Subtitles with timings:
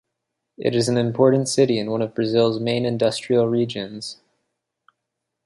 [0.57, 4.17] It is an important city in one of Brazil's main industrial regions.